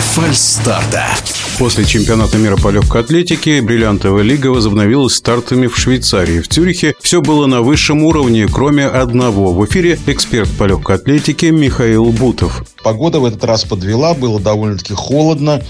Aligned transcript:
фальстарта. 0.00 1.06
После 1.58 1.86
чемпионата 1.86 2.36
мира 2.36 2.58
по 2.58 2.68
легкой 2.68 3.00
атлетике 3.00 3.62
бриллиантовая 3.62 4.22
лига 4.22 4.48
возобновилась 4.48 5.14
стартами 5.14 5.68
в 5.68 5.78
Швейцарии. 5.78 6.42
В 6.42 6.48
Цюрихе 6.48 6.94
все 7.00 7.22
было 7.22 7.46
на 7.46 7.62
высшем 7.62 8.02
уровне, 8.04 8.46
кроме 8.46 8.84
одного. 8.84 9.54
В 9.54 9.64
эфире 9.64 9.98
эксперт 10.06 10.50
по 10.58 10.64
легкой 10.64 10.96
атлетике 10.96 11.52
Михаил 11.52 12.04
Бутов. 12.12 12.62
Погода 12.84 13.20
в 13.20 13.24
этот 13.24 13.42
раз 13.42 13.64
подвела, 13.64 14.12
было 14.12 14.38
довольно-таки 14.38 14.92
холодно. 14.92 15.62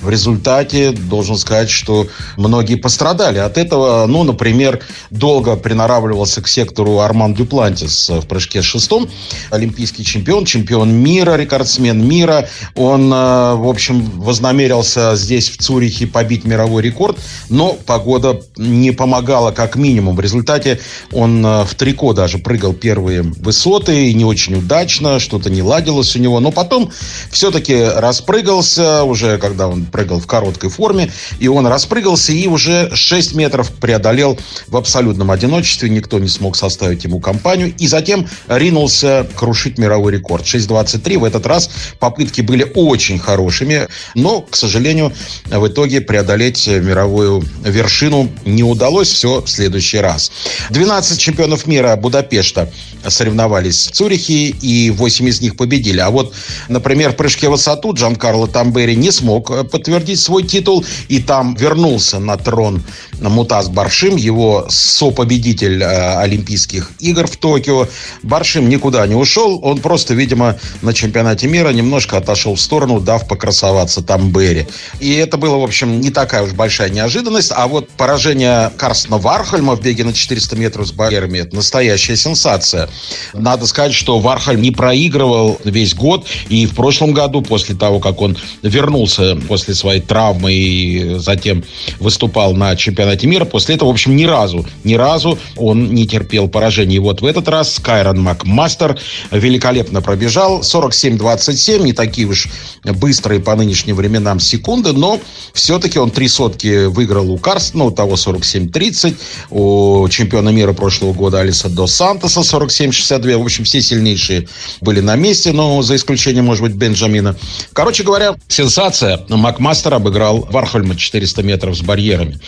В 0.00 0.08
результате 0.08 0.92
должен 0.92 1.36
сказать, 1.36 1.68
что 1.68 2.08
многие 2.38 2.76
пострадали 2.76 3.38
от 3.38 3.58
этого. 3.58 4.06
Ну, 4.06 4.24
например, 4.24 4.80
долго 5.10 5.56
приноравливался 5.56 6.40
к 6.40 6.48
сектору 6.48 7.00
Арман 7.00 7.34
Дюплантис 7.34 8.08
в 8.08 8.26
прыжке 8.26 8.62
с 8.62 8.64
шестом. 8.64 9.10
Олимпийский 9.50 10.04
чемпион, 10.04 10.46
чемпион 10.46 10.90
мира, 10.90 11.36
рекордсмен 11.36 12.02
мира. 12.08 12.48
Он, 12.74 13.12
э, 13.12 13.54
в 13.56 13.68
общем, 13.68 14.00
вознамерился 14.16 15.14
здесь 15.14 15.33
здесь, 15.34 15.50
в 15.50 15.56
Цюрихе, 15.58 16.06
побить 16.06 16.44
мировой 16.44 16.82
рекорд, 16.82 17.18
но 17.48 17.72
погода 17.72 18.40
не 18.56 18.92
помогала 18.92 19.50
как 19.50 19.74
минимум. 19.74 20.14
В 20.14 20.20
результате 20.20 20.80
он 21.10 21.44
э, 21.44 21.64
в 21.64 21.74
трико 21.74 22.12
даже 22.12 22.38
прыгал 22.38 22.72
первые 22.72 23.22
высоты, 23.22 24.12
не 24.12 24.24
очень 24.24 24.56
удачно, 24.56 25.18
что-то 25.18 25.50
не 25.50 25.62
ладилось 25.62 26.14
у 26.14 26.20
него. 26.20 26.38
Но 26.38 26.52
потом 26.52 26.92
все-таки 27.30 27.74
распрыгался, 27.74 29.02
уже 29.02 29.38
когда 29.38 29.66
он 29.66 29.86
прыгал 29.86 30.20
в 30.20 30.26
короткой 30.26 30.70
форме, 30.70 31.10
и 31.40 31.48
он 31.48 31.66
распрыгался 31.66 32.32
и 32.32 32.46
уже 32.46 32.90
6 32.94 33.34
метров 33.34 33.72
преодолел 33.72 34.38
в 34.68 34.76
абсолютном 34.76 35.32
одиночестве. 35.32 35.90
Никто 35.90 36.20
не 36.20 36.28
смог 36.28 36.54
составить 36.56 37.02
ему 37.04 37.18
компанию. 37.18 37.74
И 37.76 37.88
затем 37.88 38.28
ринулся 38.46 39.26
крушить 39.34 39.78
мировой 39.78 40.12
рекорд. 40.12 40.44
6.23. 40.44 41.18
В 41.18 41.24
этот 41.24 41.46
раз 41.46 41.70
попытки 41.98 42.40
были 42.40 42.70
очень 42.74 43.18
хорошими, 43.18 43.88
но, 44.14 44.40
к 44.42 44.54
сожалению, 44.54 45.12
в 45.46 45.66
итоге 45.68 46.00
преодолеть 46.00 46.66
мировую 46.66 47.44
вершину 47.62 48.30
не 48.44 48.62
удалось. 48.62 49.08
Все 49.08 49.40
в 49.40 49.48
следующий 49.48 49.98
раз. 49.98 50.32
12 50.70 51.18
чемпионов 51.18 51.66
мира 51.66 51.96
Будапешта 51.96 52.70
соревновались 53.08 53.88
в 53.88 53.92
Цюрихе, 53.92 54.48
и 54.48 54.90
8 54.90 55.28
из 55.28 55.40
них 55.40 55.56
победили. 55.56 56.00
А 56.00 56.10
вот, 56.10 56.34
например, 56.68 57.12
в 57.12 57.16
прыжке 57.16 57.48
в 57.48 57.52
высоту 57.52 57.94
Джан 57.94 58.16
Карло 58.16 58.48
Тамбери 58.48 58.94
не 58.94 59.10
смог 59.10 59.70
подтвердить 59.70 60.20
свой 60.20 60.42
титул, 60.42 60.84
и 61.08 61.20
там 61.20 61.54
вернулся 61.54 62.18
на 62.18 62.36
трон 62.36 62.82
Мутаз 63.20 63.68
Баршим, 63.68 64.16
его 64.16 64.66
сопобедитель 64.68 65.82
э, 65.82 66.18
Олимпийских 66.18 66.92
игр 66.98 67.26
в 67.26 67.36
Токио. 67.36 67.88
Баршим 68.22 68.68
никуда 68.68 69.06
не 69.06 69.14
ушел, 69.14 69.60
он 69.62 69.78
просто, 69.78 70.14
видимо, 70.14 70.58
на 70.82 70.92
чемпионате 70.92 71.46
мира 71.46 71.70
немножко 71.70 72.16
отошел 72.18 72.54
в 72.54 72.60
сторону, 72.60 73.00
дав 73.00 73.26
покрасоваться 73.26 74.02
Тамбери. 74.02 74.66
И 75.00 75.14
это 75.14 75.36
было, 75.36 75.56
в 75.56 75.64
общем, 75.64 76.00
не 76.00 76.10
такая 76.10 76.42
уж 76.42 76.52
большая 76.52 76.90
неожиданность. 76.90 77.52
А 77.54 77.66
вот 77.66 77.88
поражение 77.90 78.70
Карстена 78.76 79.18
Вархальма 79.18 79.76
в 79.76 79.80
беге 79.80 80.04
на 80.04 80.12
400 80.12 80.56
метров 80.56 80.86
с 80.88 80.92
барьерами– 80.92 81.38
это 81.40 81.54
настоящая 81.56 82.16
сенсация. 82.16 82.88
Надо 83.32 83.66
сказать, 83.66 83.94
что 83.94 84.18
Вархальм 84.18 84.62
не 84.62 84.70
проигрывал 84.70 85.60
весь 85.64 85.94
год. 85.94 86.26
И 86.48 86.66
в 86.66 86.74
прошлом 86.74 87.12
году, 87.12 87.42
после 87.42 87.74
того, 87.74 88.00
как 88.00 88.20
он 88.20 88.36
вернулся 88.62 89.36
после 89.48 89.74
своей 89.74 90.00
травмы 90.00 90.52
и 90.52 91.18
затем 91.18 91.64
выступал 92.00 92.54
на 92.54 92.76
чемпионате 92.76 93.26
мира, 93.26 93.44
после 93.44 93.74
этого, 93.74 93.88
в 93.88 93.92
общем, 93.92 94.16
ни 94.16 94.24
разу, 94.24 94.66
ни 94.84 94.94
разу 94.94 95.38
он 95.56 95.94
не 95.94 96.06
терпел 96.06 96.48
поражений. 96.48 96.96
И 96.96 97.00
вот 97.00 97.22
в 97.22 97.26
этот 97.26 97.48
раз 97.48 97.78
Кайрон 97.78 98.20
Макмастер 98.20 98.98
великолепно 99.30 100.00
пробежал. 100.00 100.60
47-27, 100.60 101.82
не 101.82 101.92
такие 101.92 102.26
уж 102.26 102.48
быстрые 102.84 103.40
по 103.40 103.54
нынешним 103.54 103.96
временам 103.96 104.40
секунды, 104.40 104.92
но 104.92 105.20
все-таки 105.52 105.98
он 105.98 106.10
три 106.10 106.28
сотки 106.28 106.86
выиграл 106.86 107.30
у 107.30 107.38
Карстена, 107.38 107.84
у 107.84 107.90
того 107.90 108.14
47-30, 108.14 109.16
у 109.50 110.08
чемпиона 110.08 110.50
мира 110.50 110.72
прошлого 110.72 111.12
года 111.12 111.40
Алиса 111.40 111.68
До 111.68 111.86
Сантоса 111.86 112.42
47-62. 112.88 113.36
В 113.36 113.42
общем, 113.42 113.64
все 113.64 113.80
сильнейшие 113.80 114.48
были 114.80 115.00
на 115.00 115.16
месте, 115.16 115.52
но 115.52 115.82
за 115.82 115.96
исключением, 115.96 116.46
может 116.46 116.62
быть, 116.62 116.74
Бенджамина. 116.74 117.36
Короче 117.72 118.02
говоря, 118.02 118.34
сенсация. 118.48 119.24
Макмастер 119.28 119.94
обыграл 119.94 120.46
Вархольма 120.50 120.96
400 120.96 121.42
метров 121.42 121.76
с 121.76 121.82
барьерами. 121.82 122.38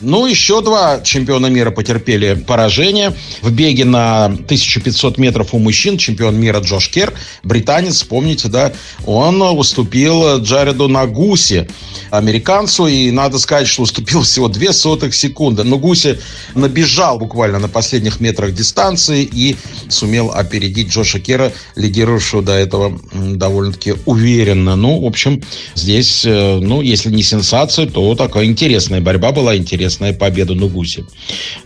Ну, 0.00 0.26
еще 0.26 0.60
два 0.62 1.00
чемпиона 1.00 1.46
мира 1.46 1.70
потерпели 1.70 2.34
поражение. 2.34 3.14
В 3.42 3.50
беге 3.50 3.84
на 3.84 4.26
1500 4.26 5.18
метров 5.18 5.54
у 5.54 5.58
мужчин 5.58 5.98
чемпион 5.98 6.38
мира 6.38 6.60
Джош 6.60 6.88
Кер, 6.88 7.12
британец, 7.42 8.02
помните, 8.02 8.48
да, 8.48 8.72
он 9.04 9.40
уступил 9.42 10.38
Джареду 10.38 10.88
Нагуси 10.88 11.68
американцу, 12.10 12.86
и 12.86 13.10
надо 13.10 13.38
сказать, 13.38 13.68
что 13.68 13.82
уступил 13.82 14.22
всего 14.22 14.48
две 14.48 14.72
сотых 14.72 15.14
секунды. 15.14 15.64
Но 15.64 15.78
Гуси 15.78 16.18
набежал 16.54 17.18
буквально 17.18 17.58
на 17.58 17.68
последних 17.68 18.20
метрах 18.20 18.52
дистанции 18.52 19.22
и 19.22 19.56
сумел 19.88 20.30
опередить 20.30 20.88
Джоша 20.88 21.20
Кера, 21.20 21.52
лидировавшего 21.76 22.42
до 22.42 22.52
этого 22.52 23.00
довольно-таки 23.12 23.94
уверенно. 24.06 24.76
Ну, 24.76 25.00
в 25.00 25.06
общем, 25.06 25.42
здесь, 25.74 26.24
э, 26.24 26.58
ну, 26.60 26.80
если 26.80 27.10
не 27.10 27.22
сенсация, 27.22 27.86
то 27.86 28.14
такая 28.14 28.44
интересная 28.46 29.00
борьба 29.00 29.32
была, 29.32 29.56
интересная 29.56 30.12
победа 30.12 30.54
Нугуси. 30.54 31.04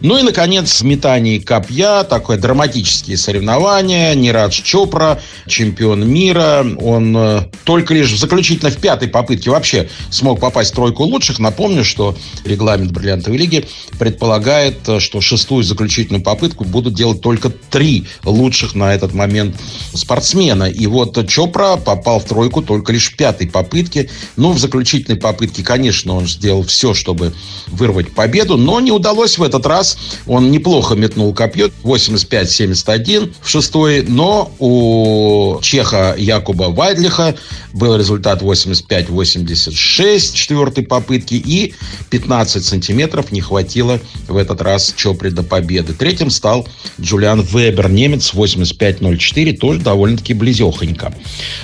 Ну 0.01 0.19
и, 0.19 0.23
наконец, 0.23 0.83
метание 0.83 1.41
копья, 1.41 2.05
такое 2.05 2.39
драматические 2.39 3.17
соревнования. 3.17 4.15
Нирадж 4.15 4.63
Чопра, 4.63 5.21
чемпион 5.47 6.09
мира, 6.09 6.67
он 6.81 7.17
э, 7.17 7.43
только 7.65 7.95
лишь 7.95 8.17
заключительно 8.17 8.71
в 8.71 8.77
пятой 8.77 9.09
попытке 9.09 9.51
вообще 9.51 9.89
смог 10.11 10.41
попасть 10.41 10.73
в 10.73 10.75
тройку 10.75 11.05
лучших. 11.05 11.39
Напомню, 11.39 11.85
что 11.85 12.17
регламент 12.45 12.93
Бриллиантовой 12.93 13.39
лиги 13.39 13.67
предполагает, 13.99 14.77
что 14.99 15.21
шестую 15.21 15.65
заключительную 15.65 16.23
попытку 16.23 16.65
будут 16.65 16.95
делать 16.95 17.21
только 17.21 17.51
три 17.51 17.94
лучших 18.25 18.75
на 18.75 18.95
этот 18.95 19.15
момент 19.15 19.57
спортсмена. 19.95 20.65
И 20.65 20.87
вот 20.87 21.27
Чопра 21.29 21.77
попал 21.77 22.21
в 22.21 22.25
тройку 22.25 22.63
только 22.63 22.93
лишь 22.93 23.11
в 23.11 23.17
пятой 23.17 23.47
попытке. 23.47 24.11
Ну, 24.37 24.53
в 24.53 24.59
заключительной 24.59 25.19
попытке, 25.19 25.63
конечно, 25.63 26.17
он 26.17 26.27
сделал 26.27 26.65
все, 26.65 26.95
чтобы 26.95 27.33
вырвать 27.69 28.13
победу, 28.13 28.57
но 28.57 28.81
не 28.81 28.91
удалось 28.93 29.39
в 29.39 29.43
этот 29.43 29.67
раз. 29.67 29.97
Он 30.27 30.51
неплохо 30.51 30.95
метнул 30.95 31.33
копье, 31.35 31.71
85-71 31.83 33.33
в 33.41 33.49
шестой, 33.49 34.03
но 34.07 34.53
у 34.59 35.61
чеха 35.63 36.15
Якуба 36.17 36.65
Вайдлиха 36.65 37.35
был 37.73 37.97
результат 37.97 38.43
85-86 38.43 40.35
четвертой 40.35 40.85
попытки 40.85 41.35
и 41.35 41.75
15 42.11 42.65
сантиметров 42.65 43.33
не 43.33 43.41
хватило 43.41 44.01
в 44.29 44.37
этот 44.37 44.63
раз 44.63 44.95
Чопри 44.97 45.31
до 45.31 45.43
победы. 45.43 45.93
Третьим 45.93 46.31
стал 46.31 46.69
Джулиан 47.01 47.43
Вебер, 47.43 47.84
немец 47.93 48.33
85-04, 48.35 49.57
тоже 49.57 49.81
довольно-таки 49.81 50.35
близехонько. 50.35 51.15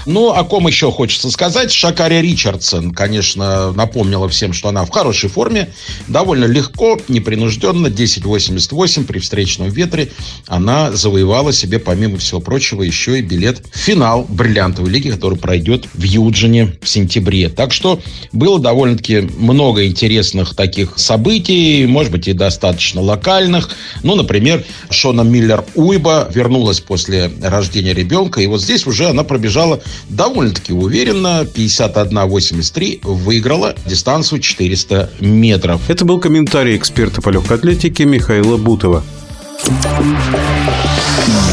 Ну, 0.07 0.31
о 0.31 0.45
ком 0.45 0.67
еще 0.67 0.91
хочется 0.91 1.31
сказать? 1.31 1.73
Шакари 1.73 2.21
Ричардсон, 2.21 2.93
конечно, 2.93 3.73
напомнила 3.73 4.29
всем, 4.29 4.53
что 4.53 4.69
она 4.69 4.85
в 4.85 4.91
хорошей 4.91 5.29
форме, 5.31 5.69
довольно 6.09 6.45
легко, 6.45 6.99
непринужденно, 7.09 7.89
10.88 7.89 9.05
при 9.05 9.19
встречном 9.19 9.71
ветре 9.71 10.11
она 10.47 10.93
завоевала 10.93 11.53
себе, 11.53 11.79
помимо 11.79 12.19
всего 12.19 12.41
прочего, 12.41 12.83
еще 12.83 13.19
и 13.19 13.23
билет 13.23 13.63
в 13.73 13.79
финал 13.79 14.27
бриллиантовой 14.29 14.91
лиги, 14.91 15.11
который 15.11 15.39
пройдет 15.39 15.87
в 15.95 16.03
Юджине 16.03 16.77
в 16.81 16.89
сентябре. 16.89 17.49
Так 17.49 17.73
что 17.73 18.01
было 18.33 18.59
довольно-таки 18.59 19.21
много 19.21 19.87
интересных 19.87 20.55
таких 20.55 20.95
событий, 20.99 21.87
может 21.87 22.13
быть, 22.13 22.29
и 22.29 22.33
достаточно 22.33 23.01
локальных. 23.01 23.71
Ну, 24.03 24.15
например, 24.15 24.65
Шона 24.91 25.23
Миллер 25.23 25.65
Уйба 25.75 26.10
вернулась 26.33 26.81
после 26.81 27.31
рождения 27.43 27.93
ребенка, 27.93 28.41
и 28.41 28.47
вот 28.47 28.63
здесь 28.63 28.87
уже 28.87 29.09
она 29.09 29.25
пробежала 29.25 29.81
довольно-таки 30.09 30.73
уверенно, 30.73 31.43
51-83, 31.43 33.01
выиграла 33.03 33.75
дистанцию 33.87 34.41
400 34.41 35.11
метров. 35.21 35.81
Это 35.89 36.05
был 36.05 36.21
комментарий 36.21 36.77
эксперта 36.77 37.23
по 37.23 37.31
легкой 37.31 37.57
атлетике 37.57 38.05
Михаила 38.05 38.57
Бутова. 38.57 39.03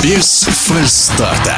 Без 0.03 0.43
фальстарта. 0.43 1.55